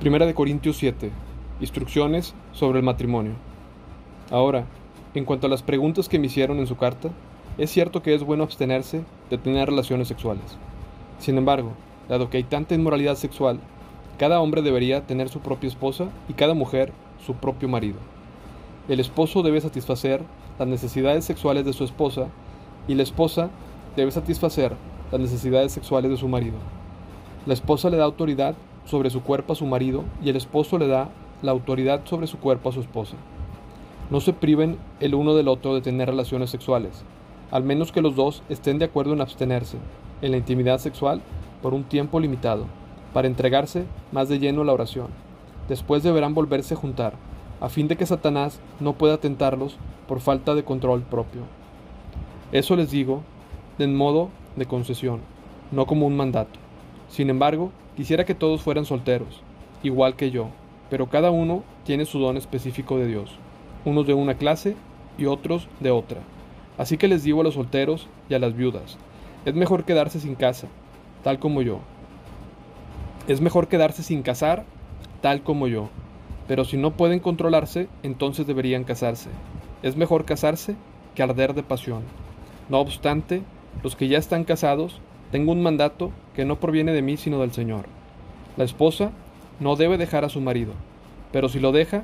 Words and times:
Primera 0.00 0.24
de 0.24 0.32
Corintios 0.32 0.78
7. 0.78 1.10
Instrucciones 1.60 2.34
sobre 2.52 2.78
el 2.78 2.84
matrimonio. 2.86 3.32
Ahora, 4.30 4.64
en 5.12 5.26
cuanto 5.26 5.46
a 5.46 5.50
las 5.50 5.62
preguntas 5.62 6.08
que 6.08 6.18
me 6.18 6.28
hicieron 6.28 6.58
en 6.58 6.66
su 6.66 6.78
carta, 6.78 7.10
es 7.58 7.70
cierto 7.70 8.02
que 8.02 8.14
es 8.14 8.22
bueno 8.22 8.42
abstenerse 8.42 9.02
de 9.28 9.36
tener 9.36 9.68
relaciones 9.68 10.08
sexuales. 10.08 10.56
Sin 11.18 11.36
embargo, 11.36 11.72
dado 12.08 12.30
que 12.30 12.38
hay 12.38 12.44
tanta 12.44 12.74
inmoralidad 12.74 13.16
sexual, 13.16 13.60
cada 14.18 14.40
hombre 14.40 14.62
debería 14.62 15.06
tener 15.06 15.28
su 15.28 15.40
propia 15.40 15.68
esposa 15.68 16.06
y 16.30 16.32
cada 16.32 16.54
mujer 16.54 16.94
su 17.26 17.34
propio 17.34 17.68
marido. 17.68 17.98
El 18.88 19.00
esposo 19.00 19.42
debe 19.42 19.60
satisfacer 19.60 20.22
las 20.58 20.66
necesidades 20.66 21.26
sexuales 21.26 21.66
de 21.66 21.74
su 21.74 21.84
esposa 21.84 22.28
y 22.88 22.94
la 22.94 23.02
esposa 23.02 23.50
debe 23.96 24.12
satisfacer 24.12 24.72
las 25.12 25.20
necesidades 25.20 25.72
sexuales 25.72 26.10
de 26.10 26.16
su 26.16 26.26
marido. 26.26 26.56
La 27.44 27.52
esposa 27.52 27.90
le 27.90 27.98
da 27.98 28.04
autoridad 28.04 28.54
sobre 28.84 29.10
su 29.10 29.22
cuerpo 29.22 29.52
a 29.52 29.56
su 29.56 29.66
marido 29.66 30.04
y 30.22 30.30
el 30.30 30.36
esposo 30.36 30.78
le 30.78 30.88
da 30.88 31.08
la 31.42 31.52
autoridad 31.52 32.02
sobre 32.04 32.26
su 32.26 32.38
cuerpo 32.38 32.68
a 32.68 32.72
su 32.72 32.80
esposa. 32.80 33.16
No 34.10 34.20
se 34.20 34.32
priven 34.32 34.78
el 35.00 35.14
uno 35.14 35.34
del 35.34 35.48
otro 35.48 35.74
de 35.74 35.80
tener 35.80 36.08
relaciones 36.08 36.50
sexuales, 36.50 37.04
al 37.50 37.62
menos 37.62 37.92
que 37.92 38.02
los 38.02 38.16
dos 38.16 38.42
estén 38.48 38.78
de 38.78 38.86
acuerdo 38.86 39.12
en 39.12 39.20
abstenerse, 39.20 39.78
en 40.22 40.32
la 40.32 40.36
intimidad 40.36 40.78
sexual, 40.78 41.20
por 41.62 41.74
un 41.74 41.84
tiempo 41.84 42.20
limitado, 42.20 42.66
para 43.12 43.28
entregarse 43.28 43.84
más 44.12 44.28
de 44.28 44.38
lleno 44.38 44.62
a 44.62 44.64
la 44.64 44.72
oración. 44.72 45.08
Después 45.68 46.02
deberán 46.02 46.34
volverse 46.34 46.74
a 46.74 46.76
juntar, 46.76 47.14
a 47.60 47.68
fin 47.68 47.88
de 47.88 47.96
que 47.96 48.06
Satanás 48.06 48.60
no 48.80 48.94
pueda 48.94 49.18
tentarlos 49.18 49.76
por 50.08 50.20
falta 50.20 50.54
de 50.54 50.64
control 50.64 51.02
propio. 51.02 51.42
Eso 52.52 52.74
les 52.74 52.90
digo 52.90 53.22
en 53.78 53.96
modo 53.96 54.28
de 54.56 54.66
concesión, 54.66 55.20
no 55.70 55.86
como 55.86 56.06
un 56.06 56.16
mandato. 56.16 56.58
Sin 57.08 57.30
embargo, 57.30 57.70
Quisiera 58.00 58.24
que 58.24 58.34
todos 58.34 58.62
fueran 58.62 58.86
solteros, 58.86 59.42
igual 59.82 60.16
que 60.16 60.30
yo, 60.30 60.48
pero 60.88 61.10
cada 61.10 61.30
uno 61.30 61.62
tiene 61.84 62.06
su 62.06 62.18
don 62.18 62.38
específico 62.38 62.96
de 62.96 63.06
Dios, 63.06 63.30
unos 63.84 64.06
de 64.06 64.14
una 64.14 64.36
clase 64.36 64.74
y 65.18 65.26
otros 65.26 65.68
de 65.80 65.90
otra. 65.90 66.20
Así 66.78 66.96
que 66.96 67.08
les 67.08 67.24
digo 67.24 67.42
a 67.42 67.44
los 67.44 67.52
solteros 67.52 68.08
y 68.30 68.32
a 68.32 68.38
las 68.38 68.56
viudas, 68.56 68.96
es 69.44 69.54
mejor 69.54 69.84
quedarse 69.84 70.18
sin 70.18 70.34
casa, 70.34 70.66
tal 71.22 71.38
como 71.38 71.60
yo. 71.60 71.80
Es 73.28 73.42
mejor 73.42 73.68
quedarse 73.68 74.02
sin 74.02 74.22
casar, 74.22 74.64
tal 75.20 75.42
como 75.42 75.66
yo. 75.66 75.90
Pero 76.48 76.64
si 76.64 76.78
no 76.78 76.92
pueden 76.92 77.20
controlarse, 77.20 77.86
entonces 78.02 78.46
deberían 78.46 78.84
casarse. 78.84 79.28
Es 79.82 79.96
mejor 79.96 80.24
casarse 80.24 80.74
que 81.14 81.22
arder 81.22 81.52
de 81.52 81.64
pasión. 81.64 82.04
No 82.70 82.78
obstante, 82.78 83.42
los 83.82 83.94
que 83.94 84.08
ya 84.08 84.16
están 84.16 84.44
casados 84.44 85.02
tengo 85.30 85.52
un 85.52 85.62
mandato 85.62 86.10
que 86.34 86.44
no 86.44 86.58
proviene 86.58 86.92
de 86.92 87.02
mí 87.02 87.16
sino 87.16 87.40
del 87.40 87.52
Señor. 87.52 87.86
La 88.56 88.64
esposa 88.64 89.12
no 89.60 89.76
debe 89.76 89.98
dejar 89.98 90.24
a 90.24 90.28
su 90.28 90.40
marido, 90.40 90.72
pero 91.32 91.48
si 91.48 91.60
lo 91.60 91.72
deja, 91.72 92.02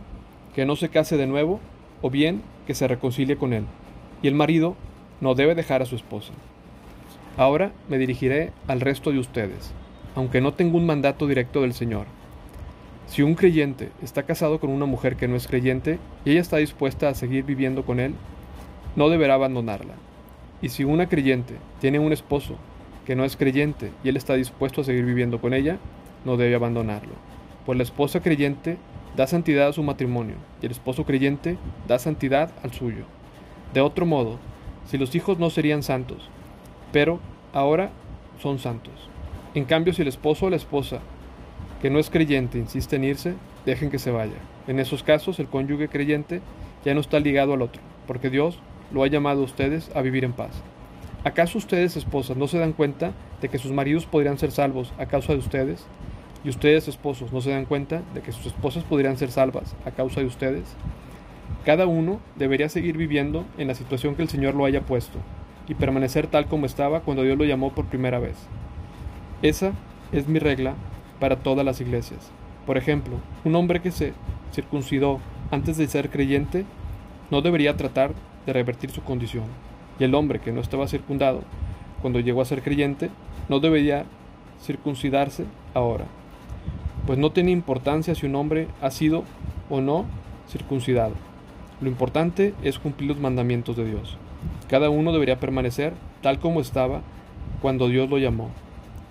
que 0.55 0.65
no 0.65 0.77
se 0.77 0.89
case 0.89 1.17
de 1.17 1.27
nuevo, 1.27 1.61
o 2.03 2.11
bien 2.11 2.43
que 2.67 2.75
se 2.75 2.87
reconcilie 2.89 3.37
con 3.37 3.53
él. 3.53 3.65
Y 4.23 4.29
el 4.29 4.35
marido 4.35 4.77
no 5.21 5.35
debe 5.35 5.55
dejar 5.55 5.83
a 5.83 5.87
su 5.87 5.97
esposa. 5.97 6.33
Ahora 7.37 7.73
me 7.89 7.99
dirigiré 7.99 8.53
al 8.69 8.81
resto 8.81 9.11
de 9.11 9.19
ustedes, 9.19 9.73
aunque 10.15 10.41
no 10.41 10.55
tengo 10.55 10.79
un 10.79 10.87
mandato 10.87 11.27
directo 11.27 11.63
del 11.63 11.75
Señor. 11.75 12.07
Si 13.07 13.23
un 13.23 13.35
creyente 13.35 13.91
está 14.03 14.25
casado 14.25 14.59
con 14.59 14.71
una 14.71 14.87
mujer 14.87 15.17
que 15.17 15.29
no 15.29 15.37
es 15.37 15.47
creyente 15.47 15.99
y 16.25 16.31
ella 16.33 16.41
está 16.41 16.57
dispuesta 16.57 17.09
a 17.09 17.15
seguir 17.15 17.45
viviendo 17.45 17.85
con 17.85 18.01
él, 18.01 18.15
no 18.97 19.09
deberá 19.09 19.35
abandonarla. 19.35 19.95
Y 20.63 20.71
si 20.71 20.85
una 20.85 21.09
creyente 21.09 21.57
tiene 21.81 21.99
un 21.99 22.13
esposo 22.13 22.57
que 23.07 23.17
no 23.17 23.25
es 23.25 23.37
creyente 23.37 23.93
y 24.03 24.09
él 24.09 24.17
está 24.17 24.35
dispuesto 24.35 24.81
a 24.81 24.85
seguir 24.85 25.05
viviendo 25.05 25.41
con 25.41 25.55
ella, 25.55 25.79
no 26.25 26.37
debe 26.37 26.56
abandonarlo. 26.56 27.15
Pues 27.65 27.78
la 27.78 27.84
esposa 27.84 28.21
creyente 28.21 28.78
da 29.17 29.27
santidad 29.27 29.69
a 29.69 29.72
su 29.72 29.83
matrimonio 29.83 30.34
y 30.61 30.67
el 30.67 30.72
esposo 30.72 31.05
creyente 31.05 31.56
da 31.87 31.99
santidad 31.99 32.50
al 32.62 32.72
suyo. 32.72 33.05
De 33.72 33.81
otro 33.81 34.06
modo, 34.06 34.39
si 34.87 34.99
los 34.99 35.15
hijos 35.15 35.39
no 35.39 35.50
serían 35.50 35.83
santos, 35.83 36.28
pero 36.93 37.21
ahora 37.53 37.91
son 38.43 38.59
santos. 38.59 39.09
En 39.55 39.65
cambio, 39.65 39.94
si 39.94 40.03
el 40.03 40.09
esposo 40.09 40.47
o 40.47 40.50
la 40.50 40.56
esposa 40.56 41.00
que 41.81 41.91
no 41.91 41.99
es 41.99 42.11
creyente 42.11 42.59
insiste 42.59 42.97
en 42.97 43.05
irse, 43.05 43.34
dejen 43.65 43.91
que 43.91 43.99
se 43.99 44.11
vaya. 44.11 44.37
En 44.67 44.81
esos 44.81 45.03
casos, 45.03 45.38
el 45.38 45.47
cónyuge 45.47 45.88
creyente 45.88 46.41
ya 46.84 46.94
no 46.94 47.00
está 47.00 47.21
ligado 47.21 47.55
al 47.55 47.62
otro, 47.62 47.81
porque 48.06 48.31
Dios 48.31 48.59
lo 48.93 49.03
ha 49.03 49.09
llamado 49.09 49.43
a 49.43 49.44
ustedes 49.44 49.91
a 49.94 50.03
vivir 50.03 50.25
en 50.25 50.33
paz. 50.33 50.50
¿Acaso 51.26 51.59
ustedes, 51.59 51.97
esposas, 51.97 52.37
no 52.37 52.47
se 52.47 52.56
dan 52.56 52.72
cuenta 52.72 53.10
de 53.41 53.48
que 53.48 53.59
sus 53.59 53.72
maridos 53.72 54.06
podrían 54.06 54.38
ser 54.38 54.53
salvos 54.53 54.92
a 54.97 55.06
causa 55.06 55.32
de 55.32 55.41
ustedes? 55.41 55.84
¿Y 56.44 56.50
ustedes, 56.50 56.87
esposos, 56.87 57.32
no 57.32 57.41
se 57.41 57.50
dan 57.50 57.64
cuenta 57.64 58.03
de 58.14 58.20
que 58.20 58.31
sus 58.31 58.47
esposas 58.47 58.84
podrían 58.84 59.16
ser 59.16 59.32
salvas 59.32 59.75
a 59.84 59.91
causa 59.91 60.20
de 60.20 60.26
ustedes? 60.26 60.62
Cada 61.64 61.88
uno 61.88 62.20
debería 62.37 62.69
seguir 62.69 62.97
viviendo 62.97 63.44
en 63.59 63.66
la 63.66 63.75
situación 63.75 64.14
que 64.14 64.22
el 64.22 64.28
Señor 64.28 64.54
lo 64.54 64.66
haya 64.66 64.82
puesto 64.82 65.19
y 65.66 65.75
permanecer 65.75 66.28
tal 66.28 66.47
como 66.47 66.64
estaba 66.64 67.00
cuando 67.00 67.25
Dios 67.25 67.37
lo 67.37 67.44
llamó 67.44 67.75
por 67.75 67.87
primera 67.87 68.20
vez. 68.20 68.37
Esa 69.43 69.72
es 70.12 70.28
mi 70.28 70.38
regla 70.38 70.75
para 71.19 71.41
todas 71.41 71.66
las 71.66 71.81
iglesias. 71.81 72.31
Por 72.66 72.78
ejemplo, 72.78 73.16
un 73.44 73.56
hombre 73.56 73.82
que 73.82 73.91
se 73.91 74.12
circuncidó 74.53 75.19
antes 75.50 75.76
de 75.76 75.88
ser 75.88 76.08
creyente 76.08 76.64
no 77.32 77.43
debería 77.43 77.76
tratar 77.76 78.12
de 78.47 78.53
revertir 78.53 78.93
su 78.93 79.03
condición 79.03 79.47
y 79.99 80.05
el 80.05 80.15
hombre 80.15 80.41
que 80.41 80.53
no 80.53 80.61
estaba 80.61 80.89
circundado 80.89 81.43
cuando 82.03 82.21
llegó 82.21 82.43
a 82.43 82.47
ser 82.47 82.62
creyente 82.62 83.11
no 83.49 83.61
debería 83.61 84.05
circuncidarse 84.61 85.45
ahora, 85.75 86.07
pues 87.07 87.19
no 87.19 87.31
tiene 87.31 87.51
importancia 87.51 88.15
si 88.15 88.27
un 88.27 88.35
hombre 88.35 88.69
ha 88.81 88.91
sido 88.91 89.25
o 89.71 89.81
no 89.81 90.05
circuncidado. 90.49 91.15
Lo 91.81 91.89
importante 91.89 92.55
es 92.62 92.79
cumplir 92.79 93.09
los 93.09 93.19
mandamientos 93.19 93.77
de 93.77 93.85
Dios. 93.85 94.17
Cada 94.69 94.91
uno 94.91 95.12
debería 95.12 95.39
permanecer 95.39 95.93
tal 96.23 96.39
como 96.39 96.61
estaba 96.61 97.03
cuando 97.61 97.89
Dios 97.89 98.09
lo 98.09 98.19
llamó. 98.19 98.51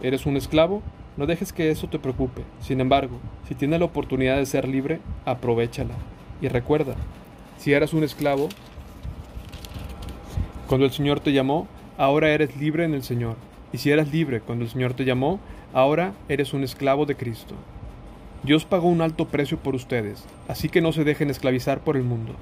¿Eres 0.02 0.26
un 0.26 0.36
esclavo? 0.36 0.82
No 1.16 1.26
dejes 1.26 1.54
que 1.54 1.72
eso 1.72 1.88
te 1.88 2.00
preocupe. 2.00 2.42
Sin 2.60 2.82
embargo, 2.82 3.18
si 3.48 3.56
tienes 3.56 3.80
la 3.80 3.86
oportunidad 3.86 4.38
de 4.38 4.46
ser 4.46 4.68
libre, 4.68 5.00
aprovechala. 5.26 5.94
Y 6.42 6.50
recuerda, 6.50 6.96
si 7.58 7.72
eras 7.72 7.94
un 7.94 8.04
esclavo, 8.04 8.50
cuando 10.68 10.86
el 10.86 10.92
Señor 10.92 11.20
te 11.20 11.32
llamó, 11.32 11.68
ahora 11.98 12.30
eres 12.30 12.58
libre 12.58 12.86
en 12.86 12.94
el 12.94 13.04
Señor. 13.04 13.36
Y 13.72 13.78
si 13.78 13.92
eras 13.92 14.12
libre 14.12 14.42
cuando 14.42 14.64
el 14.64 14.72
Señor 14.72 14.94
te 14.94 15.06
llamó, 15.06 15.40
ahora 15.74 16.14
eres 16.28 16.54
un 16.54 16.64
esclavo 16.64 17.06
de 17.06 17.16
Cristo. 17.16 17.56
Dios 18.44 18.66
pagó 18.66 18.88
un 18.88 19.02
alto 19.02 19.28
precio 19.28 19.58
por 19.58 19.76
ustedes, 19.76 20.24
así 20.48 20.70
que 20.70 20.82
no 20.82 20.92
se 20.92 21.04
dejen 21.04 21.30
esclavizar 21.30 21.80
por 21.80 21.98
el 21.98 22.04
mundo. 22.04 22.34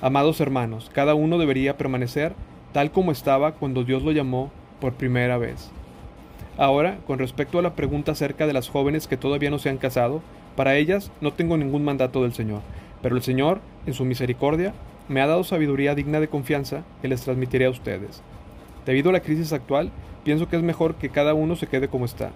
Amados 0.00 0.40
hermanos, 0.40 0.90
cada 0.92 1.14
uno 1.14 1.38
debería 1.38 1.76
permanecer 1.76 2.34
tal 2.72 2.90
como 2.90 3.12
estaba 3.12 3.52
cuando 3.52 3.84
Dios 3.84 4.02
lo 4.02 4.12
llamó 4.12 4.50
por 4.80 4.94
primera 4.94 5.38
vez. 5.38 5.70
Ahora, 6.56 6.98
con 7.06 7.18
respecto 7.18 7.58
a 7.58 7.62
la 7.62 7.74
pregunta 7.74 8.12
acerca 8.12 8.46
de 8.46 8.52
las 8.52 8.68
jóvenes 8.68 9.08
que 9.08 9.16
todavía 9.16 9.50
no 9.50 9.58
se 9.58 9.70
han 9.70 9.78
casado, 9.78 10.22
para 10.56 10.76
ellas 10.76 11.10
no 11.20 11.32
tengo 11.32 11.56
ningún 11.56 11.84
mandato 11.84 12.22
del 12.22 12.32
Señor, 12.32 12.60
pero 13.02 13.16
el 13.16 13.22
Señor, 13.22 13.60
en 13.86 13.94
su 13.94 14.04
misericordia, 14.04 14.72
me 15.08 15.20
ha 15.20 15.26
dado 15.26 15.44
sabiduría 15.44 15.94
digna 15.94 16.20
de 16.20 16.28
confianza 16.28 16.84
que 17.02 17.08
les 17.08 17.22
transmitiré 17.22 17.66
a 17.66 17.70
ustedes. 17.70 18.22
Debido 18.86 19.10
a 19.10 19.12
la 19.12 19.20
crisis 19.20 19.52
actual, 19.52 19.90
pienso 20.24 20.48
que 20.48 20.56
es 20.56 20.62
mejor 20.62 20.96
que 20.96 21.10
cada 21.10 21.34
uno 21.34 21.56
se 21.56 21.66
quede 21.66 21.88
como 21.88 22.04
está. 22.04 22.30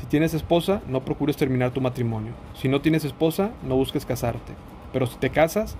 Si 0.00 0.06
tienes 0.06 0.34
esposa, 0.34 0.80
no 0.88 1.04
procures 1.04 1.36
terminar 1.36 1.72
tu 1.72 1.80
matrimonio. 1.80 2.32
Si 2.54 2.68
no 2.68 2.80
tienes 2.80 3.04
esposa, 3.04 3.50
no 3.62 3.74
busques 3.76 4.06
casarte. 4.06 4.52
Pero 4.92 5.06
si 5.06 5.16
te 5.18 5.30
casas, 5.30 5.76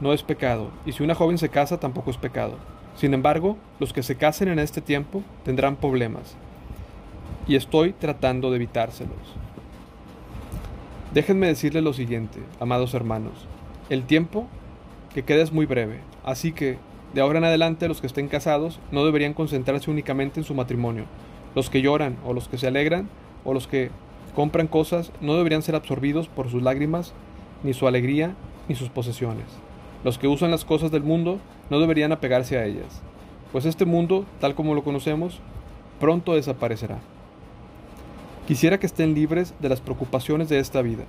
no 0.00 0.12
es 0.12 0.22
pecado. 0.22 0.70
Y 0.84 0.92
si 0.92 1.02
una 1.02 1.14
joven 1.14 1.38
se 1.38 1.48
casa, 1.48 1.78
tampoco 1.78 2.10
es 2.10 2.16
pecado. 2.16 2.56
Sin 2.96 3.14
embargo, 3.14 3.56
los 3.78 3.92
que 3.92 4.02
se 4.02 4.16
casen 4.16 4.48
en 4.48 4.58
este 4.58 4.80
tiempo 4.80 5.22
tendrán 5.44 5.76
problemas. 5.76 6.36
Y 7.46 7.56
estoy 7.56 7.92
tratando 7.92 8.50
de 8.50 8.56
evitárselos. 8.56 9.16
Déjenme 11.14 11.46
decirles 11.46 11.82
lo 11.82 11.92
siguiente, 11.92 12.40
amados 12.58 12.94
hermanos. 12.94 13.46
El 13.90 14.04
tiempo 14.04 14.46
que 15.14 15.22
queda 15.22 15.42
es 15.42 15.52
muy 15.52 15.66
breve, 15.66 16.00
así 16.24 16.52
que 16.52 16.78
de 17.14 17.20
ahora 17.20 17.38
en 17.38 17.44
adelante 17.44 17.88
los 17.88 18.00
que 18.00 18.06
estén 18.06 18.28
casados 18.28 18.80
no 18.90 19.04
deberían 19.04 19.34
concentrarse 19.34 19.90
únicamente 19.90 20.40
en 20.40 20.44
su 20.44 20.54
matrimonio. 20.54 21.04
Los 21.54 21.68
que 21.68 21.82
lloran 21.82 22.16
o 22.24 22.32
los 22.32 22.48
que 22.48 22.56
se 22.56 22.66
alegran 22.66 23.08
o 23.44 23.52
los 23.52 23.66
que 23.66 23.90
compran 24.34 24.66
cosas 24.66 25.12
no 25.20 25.36
deberían 25.36 25.62
ser 25.62 25.74
absorbidos 25.74 26.28
por 26.28 26.50
sus 26.50 26.62
lágrimas, 26.62 27.12
ni 27.62 27.74
su 27.74 27.86
alegría, 27.86 28.34
ni 28.68 28.74
sus 28.74 28.88
posesiones. 28.88 29.44
Los 30.04 30.18
que 30.18 30.28
usan 30.28 30.50
las 30.50 30.64
cosas 30.64 30.90
del 30.90 31.02
mundo 31.02 31.38
no 31.68 31.80
deberían 31.80 32.12
apegarse 32.12 32.56
a 32.56 32.64
ellas, 32.64 33.02
pues 33.52 33.66
este 33.66 33.84
mundo, 33.84 34.24
tal 34.40 34.54
como 34.54 34.74
lo 34.74 34.82
conocemos, 34.82 35.40
pronto 36.00 36.34
desaparecerá. 36.34 36.98
Quisiera 38.48 38.80
que 38.80 38.86
estén 38.86 39.14
libres 39.14 39.54
de 39.60 39.68
las 39.68 39.80
preocupaciones 39.80 40.48
de 40.48 40.58
esta 40.58 40.82
vida. 40.82 41.04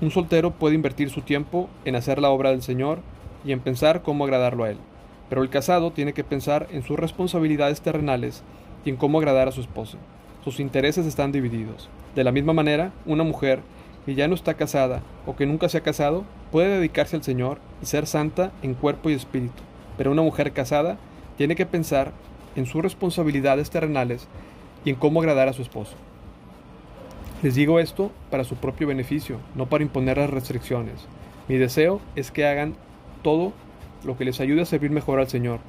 Un 0.00 0.10
soltero 0.10 0.52
puede 0.52 0.76
invertir 0.76 1.10
su 1.10 1.20
tiempo 1.20 1.68
en 1.84 1.96
hacer 1.96 2.20
la 2.20 2.30
obra 2.30 2.50
del 2.50 2.62
Señor 2.62 3.00
y 3.44 3.52
en 3.52 3.60
pensar 3.60 4.02
cómo 4.02 4.24
agradarlo 4.24 4.64
a 4.64 4.70
él. 4.70 4.78
Pero 5.28 5.42
el 5.42 5.50
casado 5.50 5.90
tiene 5.90 6.12
que 6.12 6.24
pensar 6.24 6.68
en 6.70 6.82
sus 6.82 6.98
responsabilidades 6.98 7.80
terrenales 7.80 8.42
y 8.84 8.90
en 8.90 8.96
cómo 8.96 9.18
agradar 9.18 9.48
a 9.48 9.52
su 9.52 9.60
esposa. 9.60 9.98
Sus 10.44 10.60
intereses 10.60 11.06
están 11.06 11.32
divididos. 11.32 11.88
De 12.14 12.24
la 12.24 12.32
misma 12.32 12.52
manera, 12.52 12.92
una 13.06 13.24
mujer 13.24 13.60
que 14.04 14.14
ya 14.14 14.28
no 14.28 14.34
está 14.34 14.54
casada 14.54 15.02
o 15.26 15.36
que 15.36 15.46
nunca 15.46 15.68
se 15.68 15.78
ha 15.78 15.82
casado 15.82 16.24
puede 16.50 16.68
dedicarse 16.68 17.16
al 17.16 17.22
Señor 17.22 17.58
y 17.82 17.86
ser 17.86 18.06
santa 18.06 18.52
en 18.62 18.74
cuerpo 18.74 19.10
y 19.10 19.14
espíritu, 19.14 19.62
pero 19.96 20.10
una 20.10 20.22
mujer 20.22 20.52
casada 20.52 20.98
tiene 21.36 21.56
que 21.56 21.66
pensar 21.66 22.12
en 22.56 22.66
sus 22.66 22.82
responsabilidades 22.82 23.70
terrenales 23.70 24.26
y 24.84 24.90
en 24.90 24.96
cómo 24.96 25.20
agradar 25.20 25.48
a 25.48 25.52
su 25.52 25.62
esposo. 25.62 25.94
Les 27.42 27.54
digo 27.54 27.80
esto 27.80 28.12
para 28.30 28.44
su 28.44 28.56
propio 28.56 28.86
beneficio, 28.86 29.38
no 29.54 29.66
para 29.66 29.82
imponer 29.82 30.18
las 30.18 30.30
restricciones. 30.30 31.06
Mi 31.48 31.56
deseo 31.56 32.00
es 32.14 32.30
que 32.30 32.46
hagan 32.46 32.74
todo 33.22 33.52
lo 34.04 34.16
que 34.16 34.24
les 34.24 34.40
ayude 34.40 34.62
a 34.62 34.66
servir 34.66 34.90
mejor 34.90 35.20
al 35.20 35.28
Señor, 35.28 35.60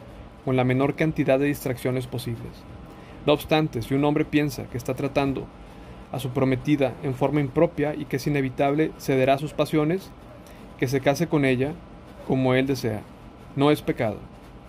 con 0.45 0.55
la 0.55 0.63
menor 0.63 0.95
cantidad 0.95 1.39
de 1.39 1.45
distracciones 1.45 2.07
posibles. 2.07 2.51
No 3.25 3.33
obstante, 3.33 3.81
si 3.81 3.93
un 3.93 4.03
hombre 4.03 4.25
piensa 4.25 4.65
que 4.65 4.77
está 4.77 4.93
tratando 4.93 5.45
a 6.11 6.19
su 6.19 6.29
prometida 6.29 6.93
en 7.03 7.15
forma 7.15 7.41
impropia 7.41 7.95
y 7.95 8.05
que 8.05 8.17
es 8.17 8.27
inevitable 8.27 8.91
cederá 8.99 9.35
a 9.35 9.39
sus 9.39 9.53
pasiones, 9.53 10.11
que 10.77 10.87
se 10.87 11.01
case 11.01 11.27
con 11.27 11.45
ella 11.45 11.73
como 12.27 12.53
él 12.53 12.67
desea. 12.67 13.01
No 13.55 13.71
es 13.71 13.81
pecado, 13.81 14.17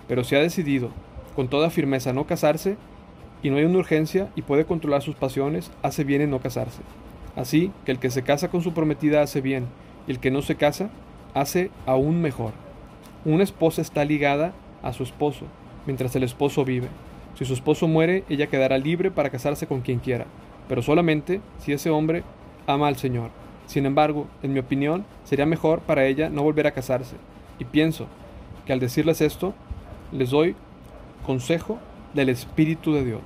pero 0.08 0.25
si 0.25 0.36
ha 0.36 0.40
decidido 0.40 0.90
con 1.34 1.48
toda 1.48 1.70
firmeza 1.70 2.12
no 2.12 2.26
casarse, 2.26 2.76
y 3.42 3.50
no 3.50 3.58
hay 3.58 3.64
una 3.64 3.78
urgencia 3.78 4.31
y 4.34 4.42
puede 4.42 4.64
controlar 4.64 5.02
sus 5.02 5.16
pasiones, 5.16 5.70
hace 5.82 6.02
bien 6.02 6.22
en 6.22 6.31
no 6.31 6.40
casarse. 6.40 6.81
Así 7.36 7.72
que 7.84 7.92
el 7.92 7.98
que 7.98 8.10
se 8.10 8.22
casa 8.22 8.48
con 8.48 8.62
su 8.62 8.72
prometida 8.72 9.20
hace 9.20 9.42
bien, 9.42 9.66
y 10.06 10.12
el 10.12 10.19
que 10.19 10.31
no 10.31 10.40
se 10.40 10.54
casa 10.54 10.88
hace 11.34 11.70
aún 11.84 12.22
mejor. 12.22 12.63
Una 13.26 13.42
esposa 13.42 13.80
está 13.80 14.04
ligada 14.04 14.52
a 14.82 14.92
su 14.92 15.02
esposo, 15.02 15.46
mientras 15.86 16.14
el 16.14 16.24
esposo 16.24 16.62
vive. 16.62 16.88
Si 17.38 17.46
su 17.46 17.54
esposo 17.54 17.88
muere, 17.88 18.22
ella 18.28 18.48
quedará 18.48 18.76
libre 18.76 19.10
para 19.10 19.30
casarse 19.30 19.66
con 19.66 19.80
quien 19.80 19.98
quiera, 19.98 20.26
pero 20.68 20.82
solamente 20.82 21.40
si 21.58 21.72
ese 21.72 21.88
hombre 21.88 22.22
ama 22.66 22.86
al 22.86 22.96
Señor. 22.96 23.30
Sin 23.66 23.86
embargo, 23.86 24.26
en 24.42 24.52
mi 24.52 24.58
opinión, 24.58 25.06
sería 25.24 25.46
mejor 25.46 25.80
para 25.80 26.04
ella 26.04 26.28
no 26.28 26.42
volver 26.42 26.66
a 26.66 26.72
casarse, 26.72 27.16
y 27.58 27.64
pienso 27.64 28.08
que 28.66 28.74
al 28.74 28.80
decirles 28.80 29.22
esto, 29.22 29.54
les 30.12 30.28
doy 30.28 30.54
consejo 31.24 31.78
del 32.12 32.28
Espíritu 32.28 32.92
de 32.92 33.06
Dios. 33.06 33.22